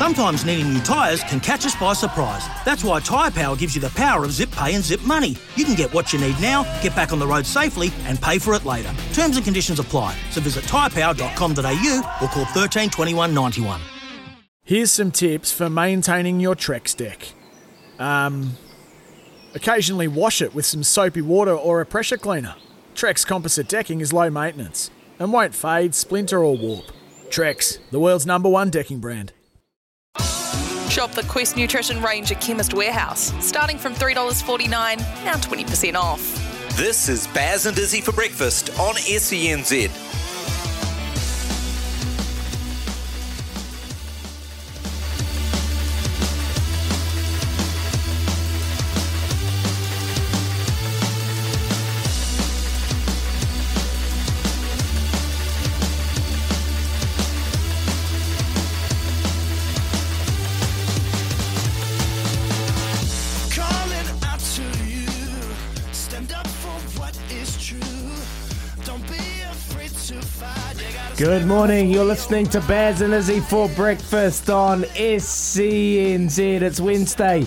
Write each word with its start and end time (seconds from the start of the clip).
Sometimes 0.00 0.46
needing 0.46 0.72
new 0.72 0.80
tyres 0.80 1.22
can 1.24 1.40
catch 1.40 1.66
us 1.66 1.74
by 1.74 1.92
surprise. 1.92 2.48
That's 2.64 2.82
why 2.82 3.00
Tyre 3.00 3.30
Power 3.30 3.54
gives 3.54 3.74
you 3.74 3.82
the 3.82 3.90
power 3.90 4.24
of 4.24 4.32
zip 4.32 4.50
pay 4.50 4.74
and 4.74 4.82
zip 4.82 5.02
money. 5.02 5.36
You 5.56 5.66
can 5.66 5.74
get 5.74 5.92
what 5.92 6.10
you 6.10 6.18
need 6.18 6.40
now, 6.40 6.62
get 6.80 6.96
back 6.96 7.12
on 7.12 7.18
the 7.18 7.26
road 7.26 7.44
safely, 7.44 7.90
and 8.04 8.18
pay 8.18 8.38
for 8.38 8.54
it 8.54 8.64
later. 8.64 8.90
Terms 9.12 9.36
and 9.36 9.44
conditions 9.44 9.78
apply. 9.78 10.16
So 10.30 10.40
visit 10.40 10.64
tyrepower.com.au 10.64 12.18
or 12.22 12.28
call 12.28 12.44
13 12.46 12.88
21 12.88 13.34
91. 13.34 13.78
Here's 14.64 14.90
some 14.90 15.10
tips 15.10 15.52
for 15.52 15.68
maintaining 15.68 16.40
your 16.40 16.54
Trex 16.56 16.96
deck. 16.96 17.34
Um, 17.98 18.56
occasionally 19.54 20.08
wash 20.08 20.40
it 20.40 20.54
with 20.54 20.64
some 20.64 20.82
soapy 20.82 21.20
water 21.20 21.54
or 21.54 21.82
a 21.82 21.84
pressure 21.84 22.16
cleaner. 22.16 22.54
Trex 22.94 23.26
composite 23.26 23.68
decking 23.68 24.00
is 24.00 24.14
low 24.14 24.30
maintenance 24.30 24.90
and 25.18 25.30
won't 25.30 25.54
fade, 25.54 25.94
splinter, 25.94 26.42
or 26.42 26.56
warp. 26.56 26.86
Trex, 27.28 27.80
the 27.90 28.00
world's 28.00 28.24
number 28.24 28.48
one 28.48 28.70
decking 28.70 28.98
brand. 28.98 29.34
Shop 30.90 31.12
the 31.12 31.22
Quest 31.22 31.56
Nutrition 31.56 32.02
range 32.02 32.32
at 32.32 32.40
Chemist 32.40 32.74
Warehouse, 32.74 33.32
starting 33.38 33.78
from 33.78 33.94
$3.49, 33.94 34.68
now 35.24 35.34
20% 35.34 35.94
off. 35.94 36.20
This 36.76 37.08
is 37.08 37.28
Baz 37.28 37.66
and 37.66 37.78
Izzy 37.78 38.00
for 38.00 38.10
breakfast 38.10 38.70
on 38.70 38.96
SENZ. 38.96 40.19
Good 71.20 71.44
morning. 71.44 71.90
You're 71.90 72.06
listening 72.06 72.46
to 72.46 72.62
Baz 72.62 73.02
and 73.02 73.12
Izzy 73.12 73.40
for 73.40 73.68
breakfast 73.68 74.48
on 74.48 74.84
SENZ. 74.84 76.38
It's 76.38 76.80
Wednesday, 76.80 77.40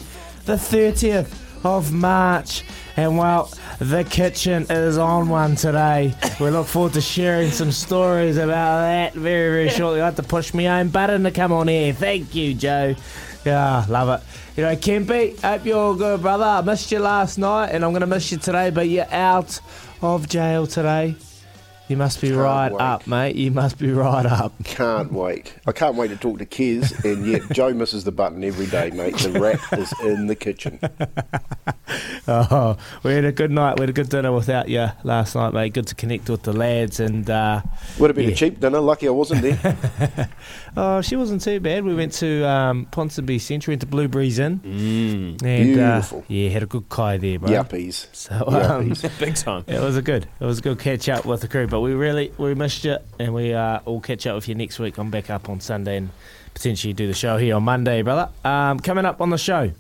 the 0.45 0.53
30th 0.53 1.33
of 1.65 1.91
March. 1.91 2.65
And 2.97 3.17
well, 3.17 3.51
the 3.79 4.03
kitchen 4.03 4.67
is 4.69 4.99
on 4.99 5.27
one 5.27 5.55
today. 5.55 6.13
We 6.39 6.51
look 6.51 6.67
forward 6.67 6.93
to 6.93 7.01
sharing 7.01 7.49
some 7.49 7.71
stories 7.71 8.37
about 8.37 8.81
that 8.81 9.15
very, 9.15 9.49
very 9.49 9.69
shortly. 9.75 10.01
I 10.01 10.05
had 10.05 10.17
to 10.17 10.23
push 10.23 10.53
my 10.53 10.67
own 10.67 10.89
button 10.89 11.23
to 11.23 11.31
come 11.31 11.51
on 11.51 11.67
here. 11.67 11.93
Thank 11.93 12.35
you, 12.35 12.53
Joe. 12.53 12.93
Yeah, 13.43 13.85
love 13.89 14.21
it. 14.21 14.27
You 14.55 14.65
know, 14.65 14.75
Kempy, 14.75 15.41
hope 15.41 15.65
you're 15.65 15.79
all 15.79 15.95
good, 15.95 16.21
brother. 16.21 16.43
I 16.43 16.61
missed 16.61 16.91
you 16.91 16.99
last 16.99 17.39
night 17.39 17.69
and 17.69 17.83
I'm 17.83 17.89
going 17.89 18.01
to 18.01 18.07
miss 18.07 18.31
you 18.31 18.37
today, 18.37 18.69
but 18.69 18.87
you're 18.87 19.11
out 19.11 19.59
of 20.03 20.29
jail 20.29 20.67
today. 20.67 21.15
You 21.93 21.97
must 21.97 22.21
be 22.21 22.29
Can't 22.29 22.39
right 22.41 22.71
wait. 22.71 22.81
up, 22.81 23.05
mate. 23.05 23.35
You 23.35 23.51
must 23.51 23.77
be 23.77 23.91
right 23.91 24.25
up. 24.25 24.51
Can't 24.63 25.11
wait. 25.13 25.53
I 25.67 25.73
can't 25.73 25.93
wait 25.95 26.07
to 26.07 26.15
talk 26.17 26.39
to 26.39 26.45
Kiz, 26.47 26.91
and 27.05 27.23
yet 27.23 27.43
Joe 27.51 27.71
misses 27.71 28.03
the 28.03 28.11
button 28.11 28.43
every 28.43 28.65
day, 28.65 28.89
mate. 28.89 29.15
The 29.17 29.39
rat 29.39 29.59
is 29.79 29.93
in 30.01 30.25
the 30.25 30.33
kitchen. 30.33 30.79
Oh, 32.27 32.77
we 33.03 33.13
had 33.13 33.25
a 33.25 33.31
good 33.31 33.51
night. 33.51 33.77
We 33.79 33.83
had 33.83 33.89
a 33.89 33.93
good 33.93 34.09
dinner 34.09 34.31
without 34.31 34.69
you 34.69 34.87
last 35.03 35.35
night, 35.35 35.53
mate. 35.53 35.73
Good 35.73 35.87
to 35.87 35.95
connect 35.95 36.29
with 36.29 36.43
the 36.43 36.53
lads 36.53 36.99
and. 36.99 37.29
Uh, 37.29 37.61
Would 37.99 38.09
have 38.09 38.15
been 38.15 38.29
Yeah. 38.29 38.33
a 38.33 38.35
cheap 38.35 38.59
dinner. 38.59 38.79
Lucky 38.79 39.07
I 39.07 39.11
wasn't 39.11 39.41
there. 39.41 40.29
oh, 40.77 41.01
she 41.01 41.15
wasn't 41.15 41.41
too 41.41 41.59
bad. 41.59 41.83
We 41.83 41.95
went 41.95 42.13
to 42.13 42.43
um, 42.47 42.87
Ponsonby 42.91 43.39
Centre, 43.41 43.71
went 43.71 43.81
to 43.81 43.87
Blue 43.87 44.07
Breeze 44.07 44.39
Inn. 44.39 44.59
Mm, 44.59 45.43
and, 45.43 45.73
beautiful. 45.73 46.19
Uh, 46.19 46.23
yeah, 46.27 46.49
had 46.49 46.63
a 46.63 46.67
good 46.67 46.87
kai 46.89 47.17
there, 47.17 47.39
bro. 47.39 47.49
Yuppies. 47.49 48.07
So 48.13 48.35
um, 48.47 48.89
big 49.19 49.35
time. 49.35 49.63
it 49.67 49.79
was 49.79 49.97
a 49.97 50.01
good, 50.01 50.27
it 50.39 50.45
was 50.45 50.59
a 50.59 50.61
good 50.61 50.79
catch 50.79 51.09
up 51.09 51.25
with 51.25 51.41
the 51.41 51.47
crew. 51.47 51.67
But 51.67 51.81
we 51.81 51.93
really 51.93 52.31
we 52.37 52.53
missed 52.55 52.85
you, 52.85 52.97
and 53.19 53.33
we 53.33 53.53
uh, 53.53 53.79
will 53.85 54.01
catch 54.01 54.25
up 54.27 54.35
with 54.35 54.47
you 54.47 54.55
next 54.55 54.79
week. 54.79 54.97
I'm 54.97 55.09
back 55.11 55.29
up 55.29 55.49
on 55.49 55.59
Sunday 55.59 55.97
and 55.97 56.09
potentially 56.53 56.93
do 56.93 57.07
the 57.07 57.13
show 57.13 57.37
here 57.37 57.55
on 57.55 57.63
Monday, 57.63 58.01
brother. 58.01 58.29
Um, 58.43 58.79
coming 58.79 59.05
up 59.05 59.21
on 59.21 59.29
the 59.31 59.37
show, 59.37 59.71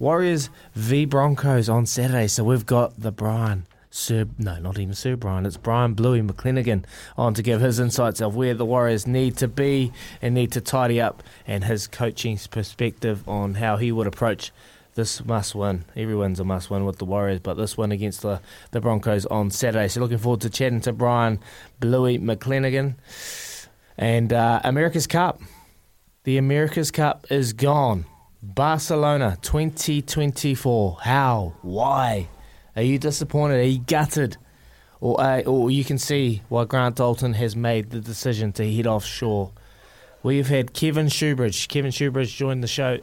Warriors 0.00 0.48
v 0.74 1.04
Broncos 1.04 1.68
on 1.68 1.84
Saturday. 1.84 2.26
So 2.26 2.42
we've 2.42 2.64
got 2.64 2.98
the 2.98 3.12
Brian. 3.12 3.66
Sir, 3.90 4.24
no, 4.38 4.58
not 4.58 4.78
even 4.78 4.94
Sir 4.94 5.14
Brian. 5.14 5.44
It's 5.44 5.58
Brian 5.58 5.92
Bluey 5.92 6.22
McClennan 6.22 6.84
on 7.18 7.34
to 7.34 7.42
give 7.42 7.60
his 7.60 7.78
insights 7.78 8.22
of 8.22 8.34
where 8.34 8.54
the 8.54 8.64
Warriors 8.64 9.06
need 9.06 9.36
to 9.36 9.46
be 9.46 9.92
and 10.22 10.34
need 10.34 10.52
to 10.52 10.60
tidy 10.62 11.02
up, 11.02 11.22
and 11.46 11.64
his 11.64 11.86
coaching 11.86 12.38
perspective 12.50 13.28
on 13.28 13.56
how 13.56 13.76
he 13.76 13.92
would 13.92 14.06
approach 14.06 14.52
this 14.94 15.22
must 15.24 15.54
win. 15.54 15.84
Everyone's 15.94 16.40
a 16.40 16.44
must 16.44 16.70
win 16.70 16.86
with 16.86 16.96
the 16.96 17.04
Warriors, 17.04 17.40
but 17.40 17.54
this 17.54 17.76
one 17.76 17.92
against 17.92 18.22
the, 18.22 18.40
the 18.70 18.80
Broncos 18.80 19.26
on 19.26 19.50
Saturday. 19.50 19.88
So 19.88 20.00
looking 20.00 20.18
forward 20.18 20.40
to 20.42 20.50
chatting 20.50 20.80
to 20.82 20.94
Brian 20.94 21.40
Bluey 21.78 22.18
McClennan. 22.18 22.94
And 23.98 24.32
uh, 24.32 24.60
America's 24.64 25.06
Cup. 25.06 25.42
The 26.24 26.38
America's 26.38 26.90
Cup 26.90 27.26
is 27.28 27.52
gone. 27.52 28.06
Barcelona 28.42 29.36
2024. 29.42 30.98
How? 31.02 31.54
Why? 31.60 32.28
Are 32.74 32.82
you 32.82 32.98
disappointed? 32.98 33.60
Are 33.60 33.64
you 33.64 33.80
gutted? 33.80 34.38
Or, 35.00 35.20
uh, 35.20 35.42
or 35.42 35.70
you 35.70 35.84
can 35.84 35.98
see 35.98 36.42
why 36.48 36.64
Grant 36.64 36.96
Dalton 36.96 37.34
has 37.34 37.54
made 37.54 37.90
the 37.90 38.00
decision 38.00 38.52
to 38.52 38.74
head 38.74 38.86
offshore. 38.86 39.52
We've 40.22 40.48
had 40.48 40.72
Kevin 40.72 41.06
Shoebridge. 41.06 41.68
Kevin 41.68 41.90
Shoebridge 41.90 42.34
joined 42.34 42.62
the 42.62 42.68
show 42.68 42.98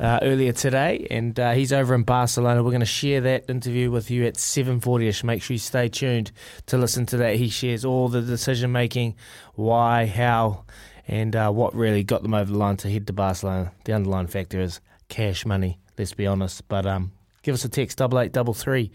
uh, 0.00 0.18
earlier 0.22 0.52
today, 0.52 1.06
and 1.10 1.38
uh, 1.38 1.52
he's 1.52 1.72
over 1.72 1.94
in 1.94 2.02
Barcelona. 2.02 2.62
We're 2.62 2.70
going 2.70 2.80
to 2.80 2.86
share 2.86 3.20
that 3.20 3.48
interview 3.48 3.90
with 3.90 4.10
you 4.10 4.24
at 4.26 4.34
7.40ish. 4.34 5.22
Make 5.22 5.42
sure 5.42 5.54
you 5.54 5.58
stay 5.58 5.88
tuned 5.88 6.32
to 6.66 6.76
listen 6.76 7.06
to 7.06 7.16
that. 7.18 7.36
He 7.36 7.48
shares 7.48 7.84
all 7.84 8.08
the 8.08 8.22
decision-making, 8.22 9.14
why, 9.54 10.06
how, 10.06 10.64
and 11.08 11.34
uh, 11.34 11.50
what 11.50 11.74
really 11.74 12.04
got 12.04 12.22
them 12.22 12.34
over 12.34 12.50
the 12.50 12.58
line 12.58 12.76
to 12.78 12.90
head 12.90 13.06
to 13.06 13.12
Barcelona. 13.12 13.72
The 13.84 13.92
underlying 13.92 14.26
factor 14.26 14.60
is 14.60 14.80
cash 15.08 15.44
money, 15.44 15.78
let's 15.98 16.12
be 16.14 16.26
honest. 16.26 16.66
But 16.68 16.86
um, 16.86 17.12
give 17.42 17.54
us 17.54 17.64
a 17.64 17.68
text, 17.68 18.00
8833. 18.00 18.90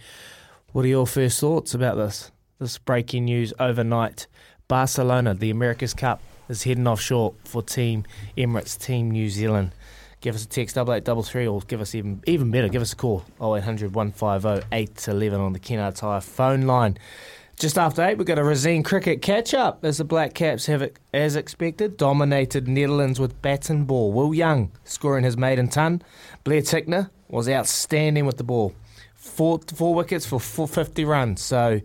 What 0.72 0.86
are 0.86 0.90
your 0.90 1.08
first 1.08 1.40
thoughts 1.40 1.74
about 1.74 1.96
this? 1.96 2.32
This 2.60 2.78
breaking 2.78 3.26
news 3.26 3.54
overnight. 3.60 4.28
Barcelona, 4.68 5.34
the 5.34 5.50
America's 5.50 5.94
Cup, 5.94 6.22
is 6.50 6.64
heading 6.64 6.88
offshore 6.88 7.34
for 7.44 7.62
Team 7.62 8.06
Emirates, 8.38 8.80
Team 8.80 9.12
New 9.12 9.30
Zealand. 9.30 9.72
Give 10.20 10.34
us 10.34 10.44
a 10.44 10.48
text, 10.48 10.78
8833, 10.78 11.48
or 11.48 11.62
give 11.62 11.80
us 11.80 11.94
even 11.94 12.24
even 12.26 12.50
better, 12.50 12.68
give 12.68 12.82
us 12.82 12.94
a 12.94 12.96
call, 12.96 13.24
0800 13.40 13.94
150 13.94 14.68
811 14.72 15.40
on 15.40 15.54
the 15.54 15.60
Kennard 15.60 15.96
Tire 15.96 16.22
phone 16.22 16.64
line. 16.64 16.98
Just 17.58 17.80
after 17.80 18.04
8, 18.04 18.20
we've 18.20 18.28
got 18.28 18.38
a 18.38 18.44
Razine 18.44 18.86
cricket 18.86 19.24
catch 19.24 19.56
up 19.56 19.84
as 19.84 19.98
the 19.98 20.04
Black 20.04 20.36
Caps 20.36 20.68
have, 20.68 20.92
as 21.12 21.36
expected, 21.36 21.98
dominated 21.98 22.68
Netherlands 22.68 23.20
with 23.20 23.42
bat 23.42 23.72
and 23.72 23.88
ball. 23.88 24.12
Will 24.12 24.32
Young 24.32 24.72
scoring 24.84 25.24
his 25.24 25.36
maiden 25.36 25.68
ton. 25.68 26.04
Blair 26.44 26.62
Tickner 26.62 27.10
was 27.30 27.50
outstanding 27.50 28.28
with 28.28 28.38
the 28.38 28.44
ball. 28.44 28.76
Four, 29.16 29.60
four 29.74 29.96
wickets 29.96 30.24
for 30.24 30.40
450 30.40 31.04
runs. 31.06 31.42
So 31.42 31.82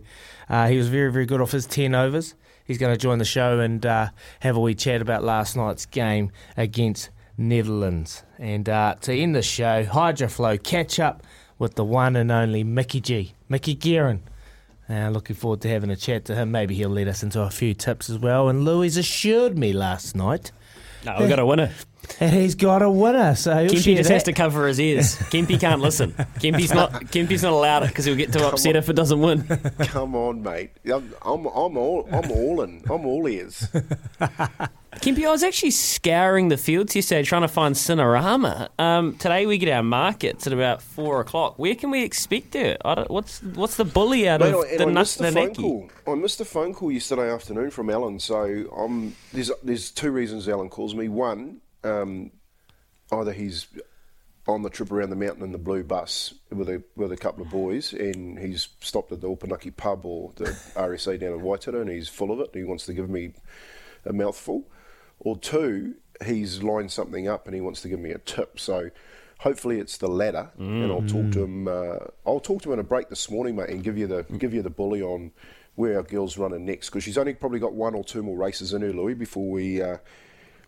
uh, 0.47 0.67
he 0.67 0.77
was 0.77 0.89
very, 0.89 1.11
very 1.11 1.25
good 1.25 1.41
off 1.41 1.53
his 1.53 1.65
10 1.65 1.95
overs. 1.95 2.35
He's 2.65 2.77
going 2.77 2.93
to 2.93 2.99
join 2.99 3.17
the 3.17 3.25
show 3.25 3.59
and 3.59 3.83
uh, 3.83 4.09
have 4.41 4.55
a 4.55 4.59
wee 4.59 4.75
chat 4.75 5.01
about 5.01 5.23
last 5.23 5.57
night's 5.57 5.87
game 5.87 6.31
against 6.55 7.09
Netherlands. 7.35 8.23
And 8.37 8.69
uh, 8.69 8.97
to 9.01 9.11
end 9.11 9.35
the 9.35 9.41
show, 9.41 9.85
Hydroflow 9.85 10.61
catch 10.61 10.99
up 10.99 11.23
with 11.57 11.73
the 11.73 11.83
one 11.83 12.15
and 12.15 12.31
only 12.31 12.63
Mickey 12.63 13.01
G, 13.01 13.33
Mickey 13.49 13.73
Guerin. 13.73 14.21
Uh, 14.89 15.09
looking 15.09 15.35
forward 15.35 15.61
to 15.61 15.69
having 15.69 15.89
a 15.89 15.95
chat 15.95 16.25
to 16.25 16.35
him. 16.35 16.51
Maybe 16.51 16.75
he'll 16.75 16.89
lead 16.89 17.07
us 17.07 17.23
into 17.23 17.41
a 17.41 17.49
few 17.49 17.73
tips 17.73 18.09
as 18.09 18.19
well. 18.19 18.49
And 18.49 18.65
Louis 18.65 18.97
assured 18.97 19.57
me 19.57 19.71
last 19.73 20.15
night 20.15 20.51
No, 21.05 21.15
we've 21.19 21.29
got 21.29 21.39
a 21.39 21.45
winner. 21.45 21.71
And 22.19 22.33
he's 22.33 22.55
got 22.55 22.81
a 22.81 22.89
winner, 22.89 23.35
so 23.35 23.55
he'll 23.55 23.71
Kempy 23.71 23.83
share 23.83 23.95
just 23.95 24.09
that. 24.09 24.13
has 24.13 24.23
to 24.23 24.33
cover 24.33 24.67
his 24.67 24.79
ears. 24.79 25.15
Kimpy 25.31 25.59
can't 25.59 25.81
listen. 25.81 26.11
Kimpy's 26.39 26.73
not. 26.73 26.91
Kempy's 26.91 27.43
not 27.43 27.53
allowed 27.53 27.83
it 27.83 27.87
because 27.89 28.05
he'll 28.05 28.15
get 28.15 28.31
too 28.31 28.43
upset 28.43 28.75
if 28.75 28.89
it 28.89 28.93
doesn't 28.93 29.19
win. 29.19 29.43
Come 29.79 30.15
on, 30.15 30.41
mate. 30.43 30.71
I'm, 30.85 31.13
I'm, 31.21 31.45
I'm 31.45 31.77
all, 31.77 32.07
I'm 32.11 32.31
all 32.31 32.61
in. 32.61 32.83
I'm 32.89 33.05
all 33.05 33.27
ears. 33.27 33.67
Kimpy, 34.97 35.25
I 35.25 35.31
was 35.31 35.43
actually 35.43 35.71
scouring 35.71 36.49
the 36.49 36.57
fields 36.57 36.95
yesterday 36.95 37.23
trying 37.23 37.41
to 37.41 37.47
find 37.47 37.73
Cinerama. 37.75 38.69
Um, 38.79 39.15
today 39.17 39.45
we 39.45 39.57
get 39.57 39.69
our 39.69 39.83
markets 39.83 40.45
at 40.45 40.53
about 40.53 40.81
four 40.81 41.19
o'clock. 41.19 41.57
Where 41.57 41.75
can 41.75 41.89
we 41.89 42.03
expect 42.03 42.55
it? 42.55 42.79
I 42.85 42.95
don't, 42.95 43.09
what's 43.09 43.41
what's 43.41 43.75
the 43.75 43.85
bully 43.85 44.29
out 44.29 44.41
Mate, 44.41 44.53
of 44.53 44.59
I, 44.59 44.77
the 44.77 44.83
I 44.83 44.85
missed 44.85 45.17
the 45.17 45.31
phone 45.31 45.55
call. 45.55 45.89
I 46.07 46.15
missed 46.15 46.39
a 46.41 46.45
phone 46.45 46.73
call 46.73 46.91
yesterday 46.91 47.31
afternoon 47.31 47.71
from 47.71 47.89
Alan. 47.89 48.19
So 48.19 48.71
um, 48.77 49.15
there's 49.33 49.51
there's 49.63 49.89
two 49.89 50.11
reasons 50.11 50.47
Alan 50.47 50.69
calls 50.69 50.93
me. 50.93 51.07
One, 51.07 51.59
um, 51.83 52.31
either 53.11 53.33
he's 53.33 53.67
on 54.47 54.61
the 54.61 54.69
trip 54.69 54.91
around 54.91 55.09
the 55.09 55.15
mountain 55.15 55.43
in 55.43 55.51
the 55.51 55.57
blue 55.57 55.83
bus 55.83 56.33
with 56.49 56.69
a 56.69 56.83
with 56.95 57.11
a 57.11 57.17
couple 57.17 57.43
of 57.43 57.49
boys, 57.49 57.93
and 57.93 58.39
he's 58.39 58.69
stopped 58.81 59.11
at 59.11 59.21
the 59.21 59.29
Opunake 59.29 59.75
pub 59.77 60.05
or 60.05 60.31
the 60.35 60.45
RSA 60.75 61.19
down 61.19 61.33
in 61.33 61.41
Waitara, 61.41 61.81
and 61.81 61.89
he's 61.89 62.09
full 62.09 62.31
of 62.31 62.39
it. 62.39 62.49
And 62.53 62.63
he 62.63 62.63
wants 62.63 62.85
to 62.87 62.93
give 62.93 63.09
me 63.09 63.33
a 64.05 64.13
mouthful, 64.13 64.65
or 65.19 65.37
two, 65.37 65.95
he's 66.25 66.61
lined 66.61 66.91
something 66.91 67.27
up 67.27 67.45
and 67.45 67.55
he 67.55 67.61
wants 67.61 67.81
to 67.81 67.89
give 67.89 67.99
me 67.99 68.11
a 68.11 68.19
tip. 68.19 68.59
So. 68.59 68.89
Hopefully 69.39 69.77
it's 69.77 69.97
the 69.97 70.07
latter, 70.07 70.51
and 70.57 70.89
I'll 70.89 71.01
talk 71.01 71.33
to 71.33 71.43
him. 71.43 71.67
Uh, 71.67 71.97
I'll 72.25 72.39
talk 72.39 72.61
to 72.61 72.69
him 72.69 72.73
in 72.73 72.79
a 72.79 72.83
break 72.83 73.09
this 73.09 73.29
morning, 73.29 73.57
mate, 73.57 73.67
and 73.67 73.83
give 73.83 73.97
you 73.97 74.07
the 74.07 74.23
give 74.37 74.53
you 74.53 74.61
the 74.61 74.69
bully 74.69 75.01
on 75.01 75.31
where 75.75 75.97
our 75.97 76.03
girl's 76.03 76.37
running 76.37 76.65
next 76.65 76.89
because 76.89 77.03
she's 77.03 77.17
only 77.17 77.33
probably 77.33 77.59
got 77.59 77.73
one 77.73 77.93
or 77.93 78.05
two 78.05 78.23
more 78.23 78.37
races 78.37 78.73
in 78.73 78.81
her, 78.81 78.93
Louis, 78.93 79.15
before 79.15 79.49
we 79.49 79.81
uh, 79.81 79.97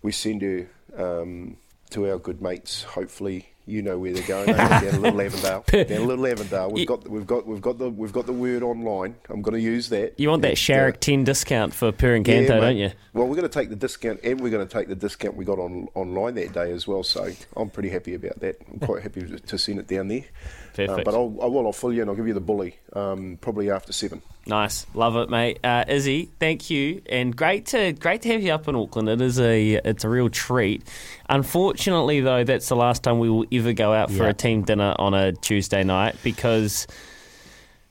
we 0.06 0.12
send 0.12 0.44
her 0.44 0.68
um, 0.96 1.58
to 1.90 2.08
our 2.08 2.20
good 2.20 2.40
mates. 2.40 2.84
Hopefully, 2.84 3.50
you 3.66 3.82
know 3.82 3.98
where 3.98 4.14
they're 4.14 4.28
going. 4.28 4.48
down 4.48 4.84
a 4.84 5.00
little 5.00 5.22
Avondale. 5.22 5.64
down 5.72 6.02
a 6.02 6.06
little 6.06 6.28
Avondale. 6.28 6.72
We've 6.72 6.88
got 6.88 7.08
we've 7.08 7.26
got 7.26 7.48
we've 7.48 7.62
got 7.62 7.78
the 7.78 7.90
we've 7.90 8.14
got 8.14 8.26
the 8.26 8.34
word 8.34 8.64
online. 8.64 9.16
I'm 9.30 9.42
going 9.42 9.56
to 9.56 9.62
use 9.62 9.90
that. 9.90 10.20
You 10.20 10.30
want 10.30 10.42
that 10.44 10.70
And, 10.70 10.94
uh, 10.96 10.98
10 11.00 11.24
discount 11.24 11.74
for 11.74 11.92
Per 11.92 12.16
and 12.16 12.26
Canto, 12.26 12.56
yeah, 12.56 12.60
don't 12.62 12.78
you? 12.78 12.92
Well, 13.14 13.28
we're 13.28 13.36
going 13.36 13.50
to 13.50 13.60
take 13.60 13.70
the 13.70 13.76
discount, 13.76 14.20
and 14.24 14.40
we're 14.42 14.50
going 14.50 14.68
to 14.68 14.72
take 14.74 14.88
the 14.88 14.96
discount 14.96 15.36
we 15.36 15.46
got 15.46 15.60
on 15.60 15.88
online 15.96 16.36
that 16.36 16.54
day 16.54 16.72
as 16.72 16.88
well. 16.88 17.04
So 17.04 17.30
I'm 17.56 17.70
pretty 17.70 17.90
happy 17.90 18.14
about 18.14 18.40
that. 18.42 18.58
I'm 18.72 18.80
quite 18.80 19.04
happy 19.04 19.22
to- 19.22 19.40
to 19.40 19.58
send 19.58 19.80
it 19.80 19.88
down 19.88 20.08
there. 20.10 20.26
Uh, 20.74 20.76
Perfect. 20.88 21.06
but 21.06 21.14
I'll, 21.14 21.36
I 21.42 21.46
will. 21.46 21.66
I'll 21.66 21.72
fill 21.72 21.94
you 21.94 22.02
and 22.02 22.10
I'll 22.10 22.16
give 22.18 22.28
you 22.28 22.34
the 22.34 22.42
bully. 22.42 22.78
Um, 22.94 23.38
probably 23.40 23.72
after 23.72 23.94
seven. 23.94 24.22
Nice, 24.48 24.86
love 24.94 25.16
it, 25.16 25.30
mate. 25.30 25.60
Uh, 25.64 25.86
Izzy, 25.88 26.30
thank 26.40 26.70
you, 26.70 27.02
and 27.10 27.36
great 27.36 27.66
to 27.68 27.94
great 27.94 28.22
to 28.24 28.30
have 28.34 28.44
you 28.44 28.52
up 28.52 28.68
in 28.68 28.76
Auckland. 28.76 29.10
It 29.10 29.20
is 29.22 29.40
a 29.40 29.76
it's 29.86 30.04
a 30.04 30.10
real 30.10 30.30
treat. 30.30 30.84
Unfortunately, 31.30 32.22
though, 32.22 32.44
that's 32.44 32.70
the 32.70 32.76
last 32.76 33.04
time 33.04 33.20
we 33.20 33.30
will 33.30 33.46
ever 33.60 33.74
go 33.74 33.94
out 33.94 34.10
for 34.12 34.24
Yeah. 34.24 34.30
a 34.30 34.34
team 34.34 34.64
dinner 34.64 34.96
on 35.00 35.14
a 35.14 35.32
Tuesday 35.34 35.84
night 35.84 36.16
because, 36.24 36.88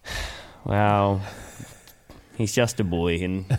well, 0.65 1.21
he's 2.37 2.55
just 2.55 2.81
a 2.81 2.85
boy, 2.85 3.17
and 3.23 3.45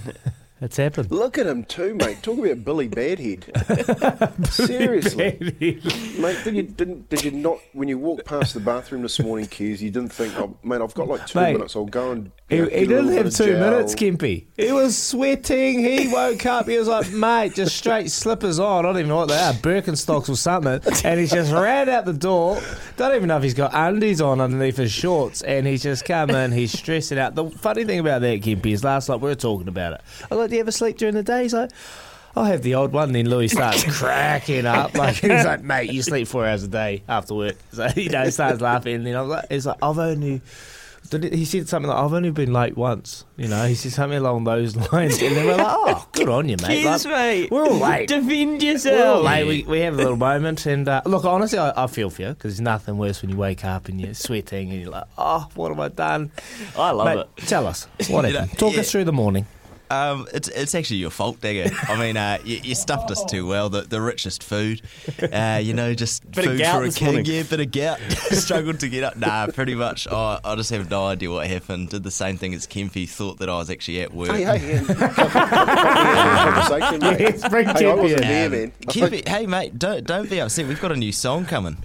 It's 0.62 0.78
happened. 0.78 1.12
Look 1.12 1.38
at 1.38 1.46
him 1.46 1.66
too, 1.66 1.94
mate. 1.96 2.24
Talk 2.24 2.40
about 2.40 2.64
Billy 2.64 2.88
Badhead. 2.88 3.44
Seriously, 4.52 5.38
mate. 6.18 6.38
Did 6.46 6.56
you 6.56 6.64
didn't 6.64 7.10
did 7.10 7.26
you 7.26 7.32
not 7.32 7.60
when 7.74 7.90
you 7.90 8.00
walked 8.00 8.24
past 8.26 8.54
the 8.54 8.62
bathroom 8.62 9.02
this 9.02 9.20
morning, 9.20 9.48
Keys? 9.48 9.84
You 9.84 9.92
didn't 9.92 10.14
think, 10.14 10.34
oh, 10.40 10.58
mate, 10.64 10.80
I've 10.82 10.94
got 10.94 11.10
like 11.10 11.28
two 11.28 11.40
Mate, 11.40 11.54
minutes. 11.54 11.76
I'll 11.76 11.86
go 11.86 12.12
and. 12.14 12.32
He, 12.48 12.58
he 12.58 12.86
didn't 12.86 13.14
have 13.14 13.34
two 13.34 13.54
gel. 13.54 13.72
minutes, 13.72 13.96
Kimpy. 13.96 14.46
He 14.56 14.72
was 14.72 14.96
sweating. 14.96 15.80
He 15.80 16.08
woke 16.10 16.46
up. 16.46 16.68
He 16.68 16.78
was 16.78 16.88
like, 16.88 17.10
mate, 17.12 17.56
just 17.56 17.76
straight 17.76 18.12
slippers 18.12 18.60
on. 18.60 18.86
I 18.86 18.90
don't 18.90 19.00
even 19.00 19.10
know 19.10 19.16
what 19.16 19.30
they 19.30 19.38
are, 19.38 19.54
Birkenstocks 19.54 20.30
or 20.30 20.36
something. 20.36 20.80
And 21.04 21.20
he 21.20 21.26
just 21.26 21.52
ran 21.52 21.90
out 21.90 22.06
the 22.06 22.14
door. 22.14 22.62
Don't 22.98 23.16
even 23.16 23.30
know 23.30 23.38
if 23.38 23.44
he's 23.44 23.56
got 23.56 23.72
undies 23.74 24.22
on 24.22 24.40
underneath 24.40 24.78
his 24.78 24.92
shorts. 24.92 25.42
And 25.42 25.66
he's 25.66 25.82
just 25.82 26.06
come 26.06 26.30
in. 26.30 26.52
He's 26.52 26.72
stressing 26.72 27.18
out. 27.18 27.34
The 27.34 27.50
funny 27.50 27.84
thing 27.84 27.98
about 27.98 28.22
that, 28.22 28.42
Kimpy, 28.42 28.74
is 28.74 28.84
last 28.84 29.10
night 29.10 29.22
we 29.22 29.30
were 29.30 29.36
talking 29.36 29.68
about 29.68 29.94
it. 29.94 30.02
I 30.30 30.36
was 30.36 30.42
like, 30.42 30.50
do 30.52 30.56
you 30.58 30.62
ever 30.62 30.72
sleep 30.72 31.00
during 31.00 31.16
the 31.16 31.24
day? 31.24 31.44
He's 31.44 31.54
like, 31.54 31.72
I 32.36 32.50
have 32.50 32.62
the 32.62 32.76
old 32.76 32.92
one. 32.92 33.12
Then 33.12 33.28
Louis 33.28 33.48
starts 33.48 33.84
cracking 33.98 34.68
up. 34.68 34.94
Like 34.94 35.16
he's 35.16 35.46
like, 35.46 35.64
mate, 35.64 35.92
you 35.92 36.04
sleep 36.04 36.28
four 36.28 36.46
hours 36.46 36.64
a 36.64 36.68
day 36.68 37.02
after 37.08 37.34
work. 37.34 37.56
So 37.72 37.88
you 37.96 38.10
know, 38.10 38.24
he 38.26 38.30
starts 38.30 38.62
laughing. 38.62 38.98
And 38.98 39.08
then 39.08 39.16
I 39.16 39.22
was 39.22 39.30
like, 39.32 39.46
he's 39.50 39.66
like, 39.66 39.78
I've 39.82 39.98
only. 39.98 40.42
Did 41.10 41.34
He 41.34 41.46
said 41.46 41.68
something 41.70 41.90
like, 41.90 41.98
"I've 41.98 42.14
only 42.14 42.32
been 42.32 42.52
late 42.54 42.76
once." 42.78 43.26
You 43.38 43.48
know, 43.48 43.66
he 43.68 43.76
said 43.76 43.92
something 43.92 44.18
along 44.18 44.44
those 44.46 44.76
lines, 44.92 45.22
and 45.22 45.36
then 45.36 45.46
we're 45.46 45.56
like, 45.58 45.68
"Oh, 45.68 46.08
good 46.14 46.30
on 46.30 46.50
you, 46.50 46.58
mate!" 46.62 46.82
Yes, 46.84 47.06
Like, 47.06 47.14
mate. 47.14 47.52
We're 47.52 47.66
all 47.66 47.78
late. 47.78 48.08
defend 48.08 48.28
We're 48.28 48.46
all 48.56 48.62
yourself. 48.62 49.24
late. 49.26 49.48
We, 49.48 49.64
we 49.64 49.80
have 49.82 49.94
a 49.94 49.98
little 49.98 50.18
moment, 50.18 50.66
and 50.66 50.88
uh, 50.88 51.02
look, 51.06 51.26
honestly, 51.26 51.60
I, 51.60 51.84
I 51.84 51.88
feel 51.88 52.10
for 52.10 52.22
you 52.24 52.30
because 52.30 52.54
there's 52.54 52.62
nothing 52.62 52.98
worse 52.98 53.22
when 53.22 53.30
you 53.32 53.38
wake 53.38 53.64
up 53.66 53.88
and 53.88 54.00
you're 54.02 54.14
sweating 54.14 54.72
and 54.72 54.82
you're 54.82 54.92
like, 54.92 55.06
"Oh, 55.18 55.48
what 55.56 55.70
have 55.70 55.80
I 55.80 55.90
done?" 55.90 56.32
I 56.78 56.92
love 56.92 57.06
Mate, 57.08 57.26
it. 57.38 57.48
Tell 57.48 57.68
us 57.68 57.88
what 58.10 58.24
know, 58.24 58.32
happened. 58.40 58.58
Talk 58.58 58.74
yeah. 58.74 58.80
us 58.82 58.92
through 58.92 59.06
the 59.06 59.14
morning. 59.14 59.46
Um, 59.90 60.28
it's 60.34 60.48
it's 60.50 60.76
actually 60.76 60.98
your 60.98 61.10
fault, 61.12 61.40
Digger. 61.42 61.74
I 61.88 62.00
mean, 62.00 62.18
uh, 62.18 62.38
you, 62.44 62.60
you 62.64 62.76
stuffed 62.76 63.12
us 63.12 63.24
too 63.26 63.46
well. 63.48 63.70
The, 63.70 63.82
the 63.82 64.02
richest 64.02 64.44
food, 64.44 64.82
uh, 65.32 65.60
you 65.64 65.74
know, 65.74 65.94
just 65.94 66.30
Bit 66.32 66.46
of 66.46 66.52
food 66.52 66.60
gout 66.60 66.76
for 66.78 66.84
a 66.84 66.86
this 66.86 66.98
king. 66.98 67.06
morning. 67.08 67.26
Yeah, 67.26 67.44
bit 67.44 67.60
of 67.60 67.72
gout. 67.72 68.00
Struggled 68.32 68.80
to 68.82 68.90
get 68.90 69.04
up. 69.04 69.16
Nah, 69.18 69.48
pretty 69.48 69.76
much. 69.76 70.08
I, 70.08 70.40
I 70.44 70.56
just 70.56 70.70
have 70.72 70.90
no 70.90 71.06
idea 71.06 71.32
what 71.32 71.48
happened. 71.48 71.90
Did 71.90 72.04
the 72.04 72.12
same 72.12 72.38
thing 72.38 72.54
as 72.54 72.68
Kempy. 72.68 73.08
Thought 73.08 73.40
that 73.40 73.50
I 73.50 73.58
was 73.58 73.70
actually 73.70 74.02
at 74.02 74.14
work. 74.14 74.32
Hey, 74.32 74.44
hey, 74.44 74.58
hey. 74.58 74.86
conversation, 75.76 77.00
mate. 77.00 77.20
Yes, 77.20 77.50
bring 77.50 77.68
hey, 77.68 77.90
I 77.90 77.94
wasn't 77.96 78.22
in. 78.22 78.28
there, 78.28 78.50
man. 78.50 78.72
Kempy, 78.88 79.28
hey 79.28 79.46
mate, 79.48 79.78
don't 79.78 80.06
don't 80.06 80.30
be 80.30 80.40
upset. 80.42 80.68
We've 80.68 80.82
got 80.82 80.92
a 80.92 80.96
new 80.96 81.12
song 81.12 81.46
coming. 81.46 81.76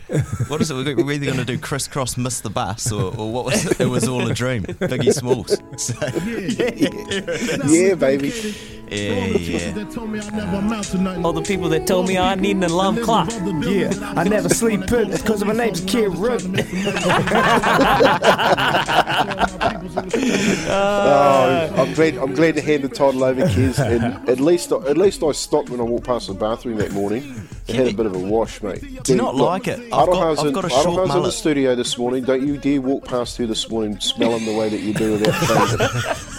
What 0.49 0.61
is 0.61 0.71
it? 0.71 0.75
We're 0.75 0.97
we're 1.05 1.13
either 1.13 1.27
going 1.27 1.39
to 1.39 1.45
do 1.45 1.59
crisscross, 1.59 2.17
miss 2.17 2.41
the 2.41 2.51
bus, 2.51 2.91
or, 2.93 3.15
or 3.17 3.33
what 3.33 3.45
was 3.45 3.67
it? 3.67 3.81
It 3.81 3.87
was 3.87 4.09
all 4.09 4.27
a 4.29 4.35
dream. 4.35 4.65
Biggie 4.65 5.13
Smalls. 5.13 5.61
So, 5.81 5.95
Yeah, 7.67 7.90
baby. 7.97 8.29
yeah, 8.91 9.27
yeah. 9.27 9.85
All 11.25 11.33
the 11.33 11.43
people 11.47 11.69
that 11.69 11.87
told 11.87 12.09
me 12.09 12.19
I 12.19 12.35
need 12.35 12.57
an 12.57 12.65
alarm 12.65 12.97
clock. 13.03 13.31
Yeah, 13.63 13.93
I 14.17 14.25
never 14.25 14.49
sleep 14.49 14.87
put 14.87 15.11
because 15.11 15.43
of 15.43 15.49
my 15.49 15.55
name's 15.55 15.81
Kid 15.83 16.15
Rook. 16.17 16.41
Oh, 20.73 21.73
I'm 21.77 21.93
glad. 21.95 22.17
I'm 22.17 22.35
glad 22.35 22.55
to 22.57 22.61
hand 22.61 22.85
the 22.85 22.89
title 22.89 23.25
over, 23.25 23.43
Kez. 23.43 23.79
And 23.79 24.29
at 24.29 24.41
least, 24.41 24.73
at 24.73 24.97
least 24.97 25.23
I 25.23 25.33
stopped 25.33 25.71
when 25.71 25.81
I 25.81 25.85
walked 25.85 26.07
past 26.07 26.29
the 26.29 26.35
bathroom 26.35 26.77
that 26.79 26.93
morning. 26.93 27.49
I 27.71 27.77
had 27.77 27.87
a 27.89 27.93
bit 27.97 28.07
of 28.07 28.15
a 28.15 28.19
wash, 28.19 28.63
mate. 28.63 29.03
Do 29.03 29.13
you 29.13 29.19
not 29.19 29.35
like 29.37 29.69
it? 29.69 29.79
I've 29.93 30.07
got- 30.07 30.39
I've 30.47 30.53
got 30.53 30.65
a 30.65 30.69
short 30.71 30.87
mullet. 30.87 31.03
in 31.03 31.09
the 31.09 31.15
mullet. 31.17 31.33
studio 31.35 31.75
this 31.75 31.97
morning. 31.99 32.25
Don't 32.25 32.47
you 32.47 32.57
dare 32.57 32.81
walk 32.81 33.05
past 33.05 33.37
her 33.39 33.47
this 33.47 33.69
morning 33.71 33.99
smelling 34.01 34.45
the 34.45 34.55
way 34.55 34.69
that 34.69 34.81
you 34.81 34.93
do 34.95 35.13
without 35.13 35.35
changing 35.49 35.79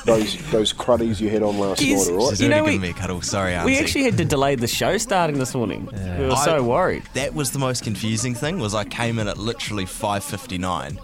those 0.06 0.52
those 0.52 0.74
cruddies 0.74 1.20
you 1.20 1.30
had 1.30 1.44
on 1.44 1.58
last 1.60 1.82
Yes. 1.82 2.08
night. 2.08 2.14
All 2.16 2.20
right. 2.26 2.30
She's 2.32 2.42
You 2.42 2.50
know, 2.50 2.56
already 2.58 2.66
we- 2.66 2.72
giving 2.78 2.82
me 2.94 2.98
a 2.98 3.00
cuddle. 3.02 3.22
Sorry, 3.22 3.54
Auntie. 3.54 3.72
We 3.72 3.80
actually 3.80 4.04
had 4.04 4.18
to 4.18 4.26
delay 4.26 4.56
the 4.56 4.68
show 4.68 4.98
starting 4.98 5.38
this 5.40 5.54
morning. 5.56 5.88
We 6.20 6.26
were 6.28 6.36
so 6.38 6.58
I- 6.58 6.60
worried. 6.62 7.04
That 7.14 7.34
was 7.34 7.52
the 7.52 7.60
most 7.60 7.84
confusing 7.84 8.36
thing. 8.36 8.60
Was 8.60 8.74
I 8.76 8.84
came 8.84 9.20
in 9.20 9.28
at 9.28 9.38
literally 9.38 9.86
five 9.86 10.24
fifty 10.24 10.58
nine, 10.58 11.00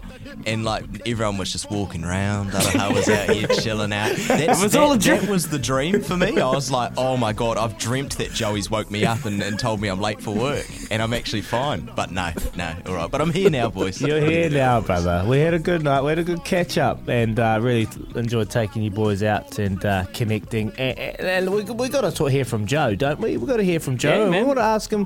and 0.46 0.64
like 0.64 0.84
everyone 1.06 1.38
was 1.38 1.52
just 1.52 1.70
walking 1.70 2.04
around. 2.04 2.54
I 2.54 2.62
don't 2.62 2.74
know, 2.76 2.84
I 2.88 2.92
was 2.92 3.08
out 3.08 3.30
here 3.30 3.46
chilling 3.62 3.92
out. 3.92 4.14
That's, 4.16 4.58
It 4.60 4.62
was 4.62 4.72
that, 4.72 4.80
all 4.80 4.92
a 4.92 4.98
dream. 4.98 5.20
That 5.20 5.30
was 5.30 5.48
the 5.48 5.58
dream 5.58 6.00
for 6.02 6.16
me. 6.16 6.38
I 6.40 6.50
was 6.50 6.70
like, 6.70 6.92
oh 6.96 7.16
my 7.16 7.32
god, 7.32 7.56
I've 7.56 7.78
dreamt 7.78 8.18
that 8.18 8.32
Joey's 8.32 8.70
woke 8.70 8.90
me 8.90 9.04
up 9.04 9.24
and, 9.24 9.42
and 9.42 9.58
told 9.58 9.80
me 9.80 9.88
I'm 9.88 10.00
late 10.00 10.17
for 10.20 10.34
work, 10.34 10.66
and 10.90 11.02
I'm 11.02 11.12
actually 11.12 11.42
fine. 11.42 11.90
But 11.94 12.10
no, 12.10 12.30
no, 12.56 12.74
all 12.86 12.94
right. 12.94 13.10
But 13.10 13.20
I'm 13.20 13.32
here 13.32 13.50
now, 13.50 13.70
boys. 13.70 14.00
You're 14.00 14.20
here 14.20 14.50
now, 14.64 14.80
brother. 14.80 15.24
We 15.26 15.38
had 15.38 15.54
a 15.54 15.58
good 15.58 15.82
night. 15.82 16.02
We 16.02 16.10
had 16.10 16.18
a 16.18 16.24
good 16.24 16.44
catch 16.44 16.78
up, 16.78 17.08
and 17.08 17.38
uh, 17.38 17.58
really 17.60 17.86
t- 17.86 18.04
enjoyed 18.14 18.50
taking 18.50 18.82
you 18.82 18.90
boys 18.90 19.22
out 19.22 19.58
and 19.58 19.84
uh, 19.84 20.04
connecting. 20.12 20.70
And, 20.78 20.98
and 20.98 21.50
we 21.50 21.62
we 21.64 21.88
got 21.88 22.12
to 22.12 22.24
hear 22.26 22.44
from 22.44 22.66
Joe, 22.66 22.94
don't 22.94 23.20
we? 23.20 23.36
We 23.36 23.46
got 23.46 23.58
to 23.58 23.64
hear 23.64 23.80
from 23.80 23.98
Joe. 23.98 24.16
Yeah, 24.16 24.22
and 24.24 24.34
we 24.34 24.42
want 24.42 24.58
to 24.58 24.64
ask 24.64 24.92
him 24.92 25.04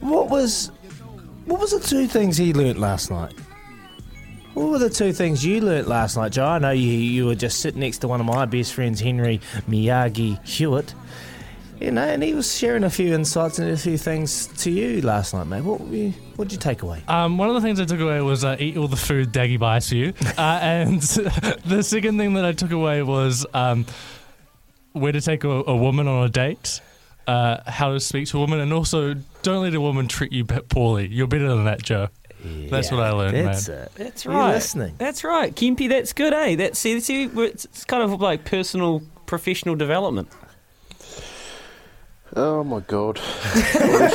what 0.00 0.28
was 0.28 0.70
what 1.46 1.60
was 1.60 1.72
the 1.72 1.80
two 1.80 2.06
things 2.06 2.36
he 2.36 2.52
learnt 2.52 2.78
last 2.78 3.10
night. 3.10 3.34
What 4.54 4.68
were 4.68 4.78
the 4.78 4.90
two 4.90 5.14
things 5.14 5.44
you 5.44 5.62
learnt 5.62 5.88
last 5.88 6.16
night, 6.16 6.32
Joe? 6.32 6.44
I 6.46 6.58
know 6.58 6.70
you 6.72 6.88
you 6.88 7.26
were 7.26 7.34
just 7.34 7.60
sitting 7.60 7.80
next 7.80 7.98
to 7.98 8.08
one 8.08 8.20
of 8.20 8.26
my 8.26 8.44
best 8.44 8.74
friends, 8.74 9.00
Henry 9.00 9.40
Miyagi 9.68 10.44
Hewitt. 10.44 10.94
You 11.82 11.90
know, 11.90 12.02
and 12.02 12.22
he 12.22 12.32
was 12.32 12.56
sharing 12.56 12.84
a 12.84 12.90
few 12.90 13.12
insights 13.12 13.58
and 13.58 13.68
a 13.68 13.76
few 13.76 13.98
things 13.98 14.46
to 14.58 14.70
you 14.70 15.00
last 15.02 15.34
night, 15.34 15.48
mate. 15.48 15.62
What 15.62 15.80
were 15.80 15.92
you, 15.92 16.10
what 16.36 16.46
did 16.46 16.52
you 16.52 16.60
take 16.60 16.82
away? 16.82 17.02
Um, 17.08 17.38
one 17.38 17.48
of 17.48 17.56
the 17.56 17.60
things 17.60 17.80
I 17.80 17.84
took 17.86 17.98
away 17.98 18.20
was 18.20 18.44
uh, 18.44 18.56
eat 18.60 18.76
all 18.76 18.86
the 18.86 18.94
food 18.96 19.32
Daggy 19.32 19.58
buys 19.58 19.88
for 19.88 19.96
you. 19.96 20.12
Uh, 20.38 20.58
and 20.62 21.00
the 21.66 21.82
second 21.82 22.18
thing 22.18 22.34
that 22.34 22.44
I 22.44 22.52
took 22.52 22.70
away 22.70 23.02
was 23.02 23.44
um, 23.52 23.84
where 24.92 25.12
to 25.12 25.20
take 25.20 25.44
a, 25.44 25.48
a 25.48 25.76
woman 25.76 26.08
on 26.08 26.24
a 26.24 26.28
date, 26.28 26.80
uh, 27.26 27.58
how 27.66 27.92
to 27.92 28.00
speak 28.00 28.28
to 28.28 28.38
a 28.38 28.40
woman, 28.40 28.60
and 28.60 28.72
also 28.72 29.14
don't 29.42 29.62
let 29.62 29.74
a 29.74 29.80
woman 29.80 30.08
treat 30.08 30.32
you 30.32 30.44
poorly. 30.44 31.08
You're 31.08 31.26
better 31.26 31.48
than 31.48 31.64
that, 31.64 31.82
Joe. 31.82 32.08
That's 32.70 32.90
what 32.90 33.00
I 33.00 33.10
learned, 33.10 33.36
That's 33.46 33.68
man. 33.68 33.78
it. 33.78 33.92
That's 33.94 34.24
You're 34.24 34.34
right. 34.34 34.54
listening. 34.54 34.94
That's 34.98 35.22
right. 35.22 35.54
Kimpy, 35.54 35.88
that's 35.88 36.12
good, 36.12 36.32
eh? 36.32 36.56
That's 36.56 36.78
see, 36.78 36.98
see, 37.00 37.24
it's 37.24 37.64
it's 37.66 37.84
kind 37.84 38.02
of 38.02 38.20
like 38.20 38.44
personal, 38.44 39.02
professional 39.26 39.74
development. 39.74 40.28
Oh 42.34 42.64
my 42.64 42.80
god! 42.80 43.20
I 43.44 44.10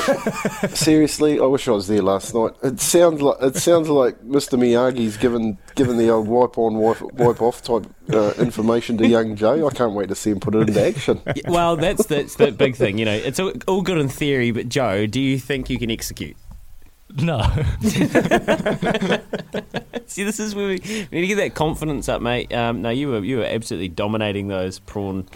wish- 0.63 0.73
seriously, 0.73 1.39
I 1.39 1.45
wish 1.45 1.67
I 1.67 1.71
was 1.71 1.87
there 1.87 2.01
last 2.01 2.33
night. 2.33 2.51
It 2.63 2.79
sounds 2.79 3.21
like 3.21 3.37
it 3.41 3.55
sounds 3.57 3.89
like 3.89 4.19
Mr 4.21 4.57
Miyagi's 4.57 5.17
given 5.17 5.59
given 5.75 5.97
the 5.97 6.09
old 6.09 6.27
wipe 6.27 6.57
on 6.57 6.75
wipe, 6.77 7.01
wipe 7.13 7.41
off 7.41 7.61
type 7.61 7.85
uh, 8.11 8.33
information 8.39 8.97
to 8.97 9.07
young 9.07 9.35
Joe. 9.35 9.67
I 9.67 9.71
can't 9.71 9.93
wait 9.93 10.09
to 10.09 10.15
see 10.15 10.31
him 10.31 10.39
put 10.39 10.55
it 10.55 10.67
into 10.67 10.83
action. 10.83 11.21
Well, 11.47 11.75
that's 11.77 12.07
that's 12.07 12.35
the 12.35 12.51
big 12.51 12.75
thing. 12.75 12.97
You 12.97 13.05
know, 13.05 13.13
it's 13.13 13.39
all, 13.39 13.53
all 13.67 13.83
good 13.83 13.99
in 13.99 14.09
theory, 14.09 14.49
but 14.49 14.67
Joe, 14.67 15.05
do 15.05 15.21
you 15.21 15.37
think 15.37 15.69
you 15.69 15.77
can 15.77 15.91
execute? 15.91 16.35
No. 17.21 17.39
See, 20.07 20.23
this 20.23 20.39
is 20.39 20.55
where 20.55 20.67
we, 20.67 20.79
we 20.79 21.07
need 21.11 21.21
to 21.21 21.27
get 21.27 21.35
that 21.35 21.53
confidence 21.55 22.09
up, 22.09 22.21
mate. 22.21 22.53
Um, 22.53 22.81
no, 22.81 22.89
you 22.89 23.09
were 23.09 23.23
you 23.23 23.37
were 23.37 23.45
absolutely 23.45 23.89
dominating 23.89 24.47
those 24.47 24.79
prawn 24.79 25.27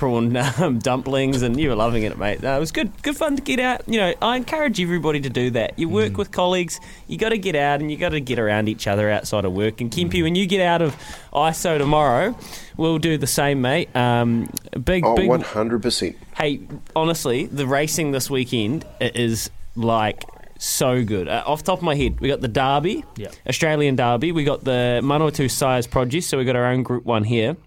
prawn 0.00 0.34
um, 0.58 0.78
dumplings, 0.78 1.42
and 1.42 1.60
you 1.60 1.68
were 1.68 1.74
loving 1.74 2.04
it, 2.04 2.16
mate. 2.16 2.42
No, 2.42 2.56
it 2.56 2.58
was 2.58 2.72
good, 2.72 2.90
good 3.02 3.18
fun 3.18 3.36
to 3.36 3.42
get 3.42 3.60
out. 3.60 3.86
You 3.86 4.00
know, 4.00 4.14
I 4.22 4.36
encourage 4.38 4.80
everybody 4.80 5.20
to 5.20 5.28
do 5.28 5.50
that. 5.50 5.78
You 5.78 5.90
work 5.90 6.16
with 6.16 6.30
colleagues, 6.32 6.80
you 7.06 7.18
got 7.18 7.28
to 7.28 7.36
get 7.38 7.54
out, 7.54 7.80
and 7.80 7.90
you 7.90 7.98
got 7.98 8.08
to 8.08 8.20
get 8.20 8.38
around 8.38 8.70
each 8.70 8.86
other 8.86 9.10
outside 9.10 9.44
of 9.44 9.52
work. 9.52 9.82
And 9.82 9.90
Kimpy, 9.90 10.22
when 10.22 10.34
you 10.34 10.46
get 10.46 10.62
out 10.62 10.80
of 10.80 10.96
ISO 11.34 11.76
tomorrow, 11.76 12.34
we'll 12.78 12.96
do 12.96 13.18
the 13.18 13.26
same, 13.26 13.60
mate. 13.60 13.94
Um, 13.94 14.48
big, 14.82 15.04
Oh, 15.04 15.14
big. 15.14 15.28
one 15.28 15.42
hundred 15.42 15.82
percent. 15.82 16.16
Hey, 16.34 16.60
honestly, 16.96 17.44
the 17.44 17.66
racing 17.66 18.12
this 18.12 18.30
weekend 18.30 18.86
is 19.02 19.50
like 19.76 20.24
so 20.58 21.04
good. 21.04 21.28
Uh, 21.28 21.42
off 21.46 21.58
the 21.60 21.66
top 21.72 21.80
of 21.80 21.84
my 21.84 21.94
head, 21.94 22.20
we 22.20 22.28
got 22.28 22.40
the 22.40 22.48
Derby, 22.48 23.04
Yep. 23.16 23.34
Australian 23.46 23.96
Derby. 23.96 24.32
We 24.32 24.44
got 24.44 24.64
the 24.64 25.00
Manawatu 25.04 25.50
Sires 25.50 25.86
Produce, 25.86 26.26
so 26.26 26.38
we 26.38 26.44
got 26.46 26.56
our 26.56 26.64
own 26.64 26.84
Group 26.84 27.04
One 27.04 27.24
here. 27.24 27.58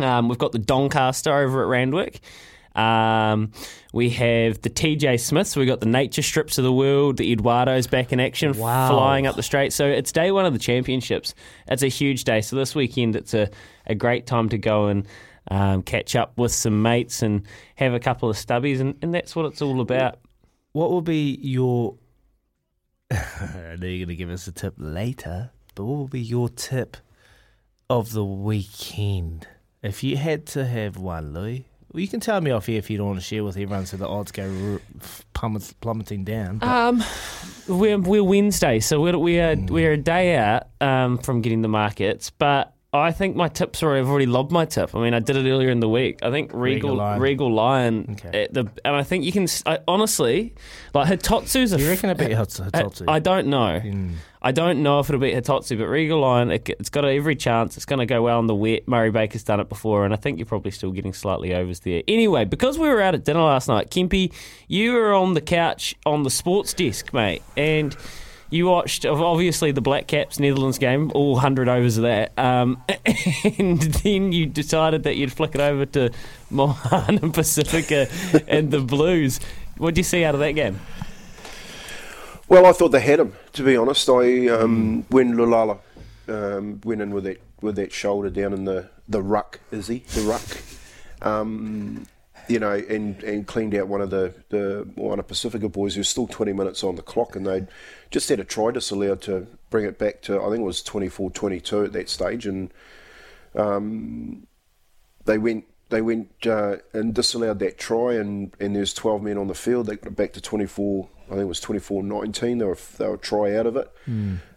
Um, 0.00 0.28
we've 0.28 0.38
got 0.38 0.52
the 0.52 0.58
Doncaster 0.58 1.32
over 1.32 1.62
at 1.62 1.68
Randwick. 1.68 2.20
Um, 2.74 3.52
we 3.92 4.10
have 4.10 4.60
the 4.62 4.70
TJ 4.70 5.20
Smiths. 5.20 5.54
We've 5.54 5.68
got 5.68 5.78
the 5.80 5.86
Nature 5.86 6.22
Strips 6.22 6.58
of 6.58 6.64
the 6.64 6.72
World. 6.72 7.18
The 7.18 7.30
Eduardo's 7.32 7.86
back 7.86 8.12
in 8.12 8.18
action, 8.18 8.58
Wow. 8.58 8.88
flying 8.88 9.26
up 9.28 9.36
the 9.36 9.44
straight. 9.44 9.72
So 9.72 9.86
it's 9.86 10.10
day 10.10 10.32
one 10.32 10.44
of 10.44 10.52
the 10.52 10.58
championships. 10.58 11.34
It's 11.68 11.84
a 11.84 11.88
huge 11.88 12.24
day. 12.24 12.40
So 12.40 12.56
this 12.56 12.74
weekend, 12.74 13.14
it's 13.14 13.32
a, 13.34 13.48
a 13.86 13.94
great 13.94 14.26
time 14.26 14.48
to 14.48 14.58
go 14.58 14.86
and 14.86 15.06
um, 15.48 15.82
catch 15.82 16.16
up 16.16 16.36
with 16.36 16.50
some 16.52 16.82
mates 16.82 17.22
and 17.22 17.46
have 17.76 17.94
a 17.94 18.00
couple 18.00 18.28
of 18.28 18.36
stubbies, 18.36 18.80
and, 18.80 18.96
and 19.02 19.14
that's 19.14 19.36
what 19.36 19.46
it's 19.46 19.62
all 19.62 19.80
about. 19.80 20.18
What 20.72 20.90
will 20.90 21.02
be 21.02 21.38
your? 21.40 21.94
I 23.12 23.76
know 23.78 23.86
you're 23.86 24.06
going 24.06 24.08
to 24.08 24.16
give 24.16 24.30
us 24.30 24.48
a 24.48 24.52
tip 24.52 24.74
later, 24.78 25.50
but 25.76 25.84
what 25.84 25.96
will 25.96 26.08
be 26.08 26.20
your 26.22 26.48
tip 26.48 26.96
of 27.88 28.12
the 28.12 28.24
weekend? 28.24 29.46
If 29.84 30.02
you 30.02 30.16
had 30.16 30.46
to 30.46 30.64
have 30.64 30.96
one, 30.96 31.34
Louis, 31.34 31.66
well, 31.92 32.00
you 32.00 32.08
can 32.08 32.18
tell 32.18 32.40
me 32.40 32.50
off 32.50 32.64
here 32.64 32.78
if 32.78 32.88
you 32.88 32.96
don't 32.96 33.06
want 33.06 33.18
to 33.18 33.24
share 33.24 33.44
with 33.44 33.56
everyone, 33.58 33.84
so 33.84 33.98
the 33.98 34.08
odds 34.08 34.32
go 34.32 34.80
plummet, 35.34 35.74
plummeting 35.82 36.24
down. 36.24 36.58
Um, 36.62 37.04
we're 37.68 37.98
we're 37.98 38.24
Wednesday, 38.24 38.80
so 38.80 38.98
we're 39.00 39.18
we 39.18 39.38
are 39.40 39.54
we're 39.56 39.92
a 39.92 39.98
day 39.98 40.36
out 40.36 40.68
um, 40.80 41.18
from 41.18 41.42
getting 41.42 41.62
the 41.62 41.68
markets, 41.68 42.30
but. 42.30 42.73
I 42.94 43.10
think 43.12 43.34
my 43.34 43.48
tips 43.48 43.82
are. 43.82 43.96
I've 43.96 44.08
already 44.08 44.26
lobbed 44.26 44.52
my 44.52 44.64
tip. 44.64 44.94
I 44.94 45.00
mean, 45.00 45.14
I 45.14 45.18
did 45.18 45.36
it 45.36 45.50
earlier 45.50 45.70
in 45.70 45.80
the 45.80 45.88
week. 45.88 46.20
I 46.22 46.30
think 46.30 46.52
Regal 46.54 46.90
Regal 46.92 47.18
Regal 47.18 47.52
Lion. 47.52 48.06
Lion. 48.06 48.16
Okay. 48.24 48.44
uh, 48.44 48.48
the, 48.52 48.70
and 48.84 48.94
I 48.94 49.02
think 49.02 49.24
you 49.24 49.32
can. 49.32 49.42
s- 49.44 49.62
I, 49.66 49.80
honestly, 49.88 50.54
like 50.94 51.08
Hitotsu's 51.08 51.72
a. 51.72 51.80
you 51.80 51.88
reckon 51.88 52.10
it 52.10 52.18
beat 52.18 52.30
Hits- 52.30 52.60
Hitotsu? 52.60 53.04
I 53.08 53.18
don't 53.18 53.48
know. 53.48 53.80
Mm. 53.82 54.12
I 54.40 54.52
don't 54.52 54.82
know 54.82 55.00
if 55.00 55.08
it'll 55.08 55.20
beat 55.20 55.34
Hitotsu, 55.34 55.78
but 55.78 55.86
Regal 55.86 56.20
Lion, 56.20 56.50
it, 56.50 56.68
it's 56.68 56.90
got 56.90 57.04
every 57.06 57.34
chance. 57.34 57.76
It's 57.76 57.86
going 57.86 57.98
to 58.00 58.06
go 58.06 58.22
well 58.22 58.38
in 58.40 58.46
the 58.46 58.54
wet. 58.54 58.86
Murray 58.86 59.10
Baker's 59.10 59.42
done 59.42 59.58
it 59.58 59.68
before, 59.70 60.04
and 60.04 60.12
I 60.12 60.16
think 60.16 60.38
you're 60.38 60.44
probably 60.46 60.70
still 60.70 60.92
getting 60.92 61.14
slightly 61.14 61.54
overs 61.54 61.80
there. 61.80 62.02
Anyway, 62.06 62.44
because 62.44 62.78
we 62.78 62.88
were 62.88 63.00
out 63.00 63.14
at 63.14 63.24
dinner 63.24 63.40
last 63.42 63.68
night, 63.68 63.90
Kempy, 63.90 64.32
you 64.68 64.92
were 64.92 65.14
on 65.14 65.32
the 65.34 65.40
couch 65.40 65.94
on 66.04 66.22
the 66.24 66.30
sports 66.30 66.74
desk, 66.74 67.12
mate, 67.14 67.42
and 67.56 67.96
you 68.54 68.66
watched 68.66 69.04
obviously 69.04 69.72
the 69.72 69.80
Black 69.80 70.06
Caps 70.06 70.38
Netherlands 70.38 70.78
game, 70.78 71.10
all 71.14 71.36
hundred 71.36 71.68
overs 71.68 71.96
of 71.96 72.04
that, 72.04 72.38
um, 72.38 72.82
and 73.58 73.80
then 73.80 74.32
you 74.32 74.46
decided 74.46 75.02
that 75.02 75.16
you'd 75.16 75.32
flick 75.32 75.56
it 75.56 75.60
over 75.60 75.84
to 75.86 76.10
Mohan 76.50 77.18
and 77.18 77.34
Pacifica 77.34 78.06
and 78.46 78.70
the 78.70 78.80
Blues. 78.80 79.40
What 79.76 79.90
did 79.90 79.98
you 79.98 80.04
see 80.04 80.24
out 80.24 80.34
of 80.34 80.40
that 80.40 80.52
game? 80.52 80.78
Well, 82.48 82.64
I 82.66 82.72
thought 82.72 82.90
they 82.90 83.00
had 83.00 83.18
him. 83.18 83.34
To 83.54 83.64
be 83.64 83.76
honest, 83.76 84.08
I 84.08 84.46
um, 84.48 85.04
when 85.08 85.34
Lulala 85.34 85.78
um, 86.28 86.80
went 86.84 87.02
in 87.02 87.10
with 87.10 87.24
that 87.24 87.42
with 87.60 87.74
that 87.76 87.92
shoulder 87.92 88.30
down 88.30 88.52
in 88.52 88.66
the 88.66 88.88
the 89.08 89.20
ruck, 89.20 89.58
is 89.72 89.88
he 89.88 90.04
the 90.14 90.20
ruck? 90.20 90.42
Um, 91.22 92.06
you 92.48 92.58
know, 92.58 92.72
and, 92.72 93.22
and 93.22 93.46
cleaned 93.46 93.74
out 93.74 93.88
one 93.88 94.00
of 94.00 94.10
the 94.10 94.34
the 94.48 94.88
Moana 94.96 95.22
Pacifica 95.22 95.68
boys. 95.68 95.94
There's 95.94 96.08
still 96.08 96.26
20 96.26 96.52
minutes 96.52 96.84
on 96.84 96.96
the 96.96 97.02
clock, 97.02 97.36
and 97.36 97.46
they 97.46 97.66
just 98.10 98.28
had 98.28 98.40
a 98.40 98.44
try 98.44 98.70
disallowed 98.70 99.22
to 99.22 99.46
bring 99.70 99.84
it 99.84 99.98
back 99.98 100.22
to 100.22 100.40
I 100.40 100.44
think 100.44 100.60
it 100.60 100.64
was 100.64 100.82
24-22 100.82 101.86
at 101.86 101.92
that 101.92 102.08
stage, 102.08 102.46
and 102.46 102.72
um, 103.54 104.46
they 105.24 105.38
went 105.38 105.64
they 105.90 106.02
went 106.02 106.46
uh, 106.46 106.76
and 106.92 107.14
disallowed 107.14 107.58
that 107.60 107.78
try, 107.78 108.14
and, 108.14 108.54
and 108.58 108.74
there's 108.74 108.94
12 108.94 109.22
men 109.22 109.38
on 109.38 109.46
the 109.46 109.54
field. 109.54 109.86
They 109.86 109.96
got 109.96 110.08
it 110.08 110.16
back 110.16 110.32
to 110.32 110.40
24. 110.40 111.08
I 111.26 111.28
think 111.30 111.40
it 111.40 111.44
was 111.44 111.60
24-19. 111.60 112.58
They 112.58 112.64
were 112.64 112.78
they 112.98 113.08
were 113.08 113.16
try 113.16 113.56
out 113.56 113.66
of 113.66 113.76
it, 113.76 113.90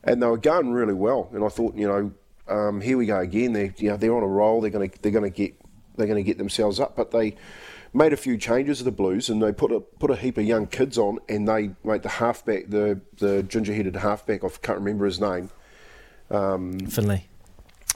and 0.03 0.21
they 0.21 0.27
were 0.27 0.37
going 0.37 0.71
really 0.71 0.93
well. 0.93 1.29
And 1.33 1.43
I 1.43 1.49
thought, 1.49 1.75
you 1.75 1.87
know, 1.87 2.11
um, 2.47 2.81
here 2.81 2.97
we 2.97 3.05
go 3.05 3.19
again. 3.19 3.53
They 3.53 3.73
you 3.77 3.89
know 3.89 3.97
they're 3.97 4.15
on 4.15 4.23
a 4.23 4.27
roll. 4.27 4.61
They're 4.61 4.71
going 4.71 4.89
to 4.89 5.01
they're 5.01 5.11
to 5.21 5.29
get 5.29 5.55
they're 5.95 6.07
going 6.07 6.23
to 6.23 6.27
get 6.27 6.37
themselves 6.37 6.79
up, 6.79 6.95
but 6.95 7.11
they 7.11 7.35
made 7.93 8.13
a 8.13 8.17
few 8.17 8.37
changes 8.37 8.79
to 8.79 8.83
the 8.83 8.91
Blues, 8.91 9.29
and 9.29 9.41
they 9.41 9.51
put 9.51 9.71
a 9.71 9.79
put 9.79 10.11
a 10.11 10.15
heap 10.15 10.37
of 10.37 10.45
young 10.45 10.67
kids 10.67 10.97
on, 10.97 11.19
and 11.29 11.47
they 11.47 11.71
made 11.83 12.03
the 12.03 12.09
halfback, 12.09 12.69
the 12.69 12.99
the 13.17 13.43
ginger 13.43 13.73
headed 13.73 13.95
halfback. 13.95 14.43
I 14.43 14.49
can't 14.61 14.79
remember 14.79 15.05
his 15.05 15.19
name. 15.19 15.49
Um, 16.29 16.79
Finlay. 16.79 17.25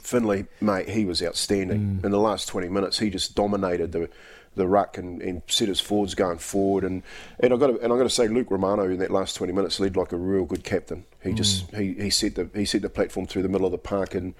Finlay, 0.02 0.46
mate, 0.60 0.88
he 0.88 1.04
was 1.04 1.22
outstanding. 1.22 2.00
In 2.02 2.10
the 2.10 2.18
last 2.18 2.46
20 2.48 2.68
minutes, 2.68 2.98
he 2.98 3.08
just 3.08 3.34
dominated 3.34 3.92
the 3.92 4.08
the 4.54 4.66
ruck 4.66 4.98
and, 4.98 5.22
and 5.22 5.42
set 5.46 5.68
his 5.68 5.80
forwards 5.80 6.14
going 6.14 6.38
forward. 6.38 6.84
And 6.84 7.02
and 7.40 7.52
I 7.52 7.56
got 7.56 7.68
to, 7.68 7.80
and 7.80 7.92
I 7.92 7.96
got 7.96 8.04
to 8.04 8.10
say, 8.10 8.28
Luke 8.28 8.50
Romano 8.50 8.84
in 8.84 8.98
that 8.98 9.10
last 9.10 9.34
20 9.36 9.52
minutes 9.52 9.80
led 9.80 9.96
like 9.96 10.12
a 10.12 10.16
real 10.16 10.44
good 10.44 10.64
captain. 10.64 11.04
He 11.22 11.32
just 11.32 11.70
he, 11.74 11.94
he 11.94 12.10
set 12.10 12.34
the 12.34 12.48
he 12.54 12.64
set 12.64 12.82
the 12.82 12.90
platform 12.90 13.26
through 13.26 13.42
the 13.42 13.48
middle 13.48 13.66
of 13.66 13.72
the 13.72 13.78
park, 13.78 14.14
and 14.14 14.34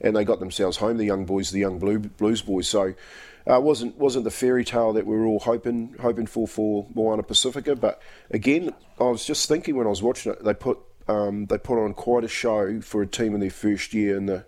and 0.00 0.16
they 0.16 0.24
got 0.24 0.40
themselves 0.40 0.78
home. 0.78 0.96
The 0.96 1.04
young 1.04 1.24
boys, 1.24 1.50
the 1.50 1.60
young 1.60 1.78
blue 1.78 1.98
blues 1.98 2.42
boys. 2.42 2.68
So. 2.68 2.94
Uh, 3.46 3.58
wasn't 3.58 3.96
wasn't 3.96 4.24
the 4.24 4.30
fairy 4.30 4.62
tale 4.62 4.92
that 4.92 5.06
we 5.06 5.16
were 5.16 5.24
all 5.24 5.38
hoping 5.38 5.94
hoping 6.00 6.26
for 6.26 6.46
for 6.46 6.86
Moana 6.94 7.22
Pacifica, 7.22 7.74
but 7.74 8.02
again, 8.30 8.74
I 9.00 9.04
was 9.04 9.24
just 9.24 9.48
thinking 9.48 9.74
when 9.74 9.86
I 9.86 9.90
was 9.90 10.02
watching 10.02 10.32
it, 10.32 10.44
they 10.44 10.52
put 10.52 10.78
um, 11.08 11.46
they 11.46 11.56
put 11.56 11.82
on 11.82 11.94
quite 11.94 12.24
a 12.24 12.28
show 12.28 12.80
for 12.82 13.00
a 13.00 13.06
team 13.06 13.34
in 13.34 13.40
their 13.40 13.48
first 13.48 13.94
year 13.94 14.16
in 14.16 14.26
the 14.26 14.44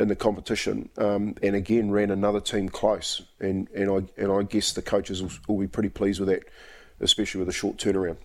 in 0.00 0.08
the 0.08 0.16
competition, 0.16 0.88
um, 0.96 1.34
and 1.42 1.54
again 1.54 1.90
ran 1.90 2.10
another 2.10 2.40
team 2.40 2.68
close. 2.68 3.22
And, 3.38 3.68
and 3.74 3.90
I 3.90 4.20
and 4.20 4.32
I 4.32 4.42
guess 4.42 4.72
the 4.72 4.82
coaches 4.82 5.22
will, 5.22 5.30
will 5.46 5.60
be 5.60 5.68
pretty 5.68 5.90
pleased 5.90 6.20
with 6.20 6.28
that, 6.30 6.44
especially 7.00 7.38
with 7.40 7.48
a 7.48 7.52
short 7.52 7.76
turnaround. 7.76 8.16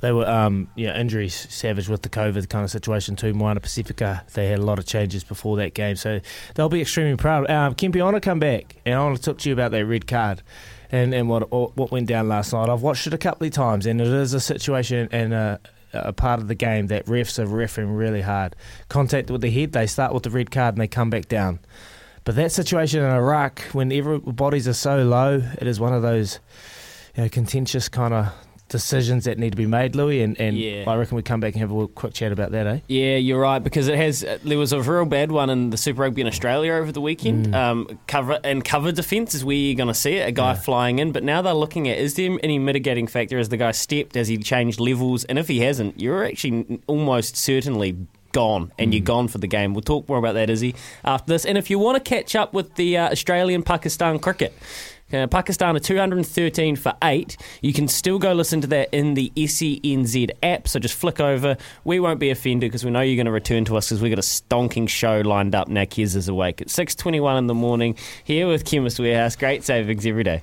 They 0.00 0.10
were, 0.10 0.28
um, 0.28 0.68
yeah, 0.74 0.98
injuries 0.98 1.46
savage 1.48 1.88
with 1.88 2.02
the 2.02 2.08
COVID 2.08 2.48
kind 2.48 2.64
of 2.64 2.72
situation 2.72 3.14
too. 3.14 3.32
Moana 3.34 3.60
Pacifica, 3.60 4.24
they 4.34 4.48
had 4.48 4.58
a 4.58 4.62
lot 4.62 4.80
of 4.80 4.86
changes 4.86 5.22
before 5.22 5.56
that 5.58 5.74
game, 5.74 5.94
so 5.94 6.20
they'll 6.56 6.68
be 6.68 6.80
extremely 6.80 7.16
proud. 7.16 7.48
Um, 7.48 7.76
Kempy, 7.76 8.00
I 8.00 8.04
want 8.04 8.16
to 8.16 8.20
come 8.20 8.40
back 8.40 8.78
and 8.84 8.96
I 8.96 9.04
want 9.04 9.16
to 9.16 9.22
talk 9.22 9.38
to 9.38 9.48
you 9.48 9.52
about 9.52 9.70
that 9.70 9.86
red 9.86 10.08
card 10.08 10.42
and, 10.90 11.14
and 11.14 11.28
what 11.28 11.52
what 11.52 11.92
went 11.92 12.08
down 12.08 12.28
last 12.28 12.52
night. 12.52 12.68
I've 12.68 12.82
watched 12.82 13.06
it 13.06 13.14
a 13.14 13.18
couple 13.18 13.46
of 13.46 13.52
times, 13.52 13.86
and 13.86 14.00
it 14.00 14.08
is 14.08 14.34
a 14.34 14.40
situation 14.40 15.08
and 15.12 15.32
a, 15.32 15.60
a 15.92 16.12
part 16.12 16.40
of 16.40 16.48
the 16.48 16.54
game 16.54 16.86
that 16.88 17.06
refs 17.06 17.38
are 17.38 17.46
refing 17.46 17.96
really 17.96 18.22
hard. 18.22 18.56
Contact 18.88 19.30
with 19.30 19.40
the 19.40 19.50
head, 19.50 19.72
they 19.72 19.86
start 19.86 20.14
with 20.14 20.22
the 20.22 20.30
red 20.30 20.50
card 20.50 20.74
and 20.74 20.80
they 20.80 20.88
come 20.88 21.10
back 21.10 21.28
down. 21.28 21.58
But 22.24 22.36
that 22.36 22.52
situation 22.52 23.02
in 23.02 23.10
a 23.10 23.22
ruck, 23.22 23.60
when 23.72 23.90
everybody's 23.90 24.68
are 24.68 24.74
so 24.74 25.02
low, 25.02 25.42
it 25.58 25.66
is 25.66 25.80
one 25.80 25.92
of 25.92 26.02
those 26.02 26.38
you 27.16 27.24
know, 27.24 27.28
contentious 27.28 27.88
kind 27.88 28.14
of 28.14 28.32
decisions 28.72 29.24
that 29.24 29.38
need 29.38 29.50
to 29.50 29.56
be 29.56 29.66
made, 29.66 29.94
Louis. 29.94 30.22
And, 30.22 30.38
and 30.40 30.56
Yeah. 30.56 30.84
I 30.88 30.96
reckon 30.96 31.14
we 31.16 31.22
come 31.22 31.38
back 31.40 31.54
and 31.54 31.60
have 31.60 31.70
a 31.70 31.86
quick 31.86 32.12
chat 32.14 32.32
about 32.32 32.50
that, 32.50 32.66
eh? 32.66 32.80
Yeah, 32.88 33.16
you're 33.16 33.40
right 33.40 33.60
because 33.60 33.86
it 33.86 33.96
has. 33.96 34.24
There 34.42 34.58
was 34.58 34.72
a 34.72 34.82
real 34.82 35.04
bad 35.04 35.30
one 35.30 35.48
in 35.50 35.70
the 35.70 35.76
Super 35.76 36.02
Rugby 36.02 36.22
in 36.22 36.26
Australia 36.26 36.72
over 36.72 36.90
the 36.90 37.00
weekend. 37.00 37.54
Um, 37.54 37.98
cover 38.08 38.40
and 38.42 38.64
cover 38.64 38.90
defence 38.90 39.34
is 39.34 39.44
where 39.44 39.54
you're 39.56 39.76
going 39.76 39.88
to 39.88 39.94
see 39.94 40.14
it. 40.16 40.28
A 40.28 40.32
guy 40.32 40.54
flying 40.54 40.98
in, 40.98 41.12
but 41.12 41.22
now 41.22 41.40
they're 41.42 41.54
looking 41.54 41.88
at 41.88 41.98
is 41.98 42.14
there 42.14 42.36
any 42.42 42.58
mitigating 42.58 43.06
factor? 43.06 43.38
As 43.38 43.48
the 43.50 43.56
guy 43.56 43.70
stepped, 43.70 44.16
as 44.16 44.28
he 44.28 44.38
changed 44.38 44.80
levels, 44.80 45.24
and 45.24 45.38
if 45.38 45.46
he 45.48 45.60
hasn't, 45.60 46.00
you're 46.00 46.24
actually 46.24 46.80
almost 46.86 47.36
certainly 47.36 47.96
gone 48.32 48.72
and 48.78 48.94
you're 48.94 49.02
gone 49.04 49.28
for 49.28 49.36
the 49.38 49.46
game. 49.46 49.74
We'll 49.74 49.82
talk 49.82 50.08
more 50.08 50.16
about 50.16 50.32
that, 50.34 50.48
Izzy, 50.48 50.74
after 51.04 51.32
this. 51.32 51.44
And 51.44 51.58
if 51.58 51.68
you 51.68 51.78
want 51.78 52.02
to 52.02 52.08
catch 52.08 52.34
up 52.34 52.54
with 52.54 52.74
the 52.76 52.96
uh, 52.96 53.10
Australian 53.10 53.62
Pakistan 53.62 54.18
cricket. 54.18 54.54
Uh, 55.12 55.26
Pakistan 55.26 55.76
are 55.76 55.80
213 55.80 56.76
for 56.76 56.94
8. 57.02 57.36
You 57.60 57.72
can 57.72 57.88
still 57.88 58.18
go 58.18 58.32
listen 58.32 58.60
to 58.62 58.66
that 58.68 58.88
in 58.92 59.14
the 59.14 59.32
SENZ 59.36 60.30
app, 60.42 60.68
so 60.68 60.78
just 60.78 60.94
flick 60.94 61.20
over. 61.20 61.56
We 61.84 62.00
won't 62.00 62.20
be 62.20 62.30
offended 62.30 62.70
because 62.70 62.84
we 62.84 62.90
know 62.90 63.00
you're 63.00 63.16
going 63.16 63.26
to 63.26 63.32
return 63.32 63.64
to 63.66 63.76
us 63.76 63.88
because 63.88 64.00
we've 64.00 64.10
got 64.10 64.18
a 64.18 64.22
stonking 64.22 64.88
show 64.88 65.20
lined 65.20 65.54
up 65.54 65.68
now. 65.68 65.82
Kez 65.82 66.16
is 66.16 66.28
awake 66.28 66.60
at 66.60 66.68
6.21 66.68 67.38
in 67.38 67.46
the 67.46 67.54
morning 67.54 67.96
here 68.24 68.48
with 68.48 68.64
Chemist 68.64 68.98
Warehouse. 68.98 69.36
Great 69.36 69.64
savings 69.64 70.06
every 70.06 70.24
day. 70.24 70.42